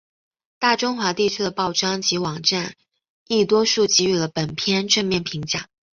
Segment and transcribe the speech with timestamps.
[0.57, 2.73] 大中华地区的报章及网站
[3.27, 5.67] 亦多数给予了本片正面评价。